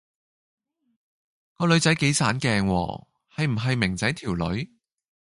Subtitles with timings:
[1.59, 4.67] 個女仔幾省鏡喎，係唔係明仔條女